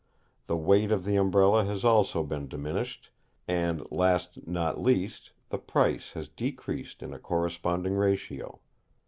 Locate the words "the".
0.47-0.57, 1.05-1.15, 5.49-5.59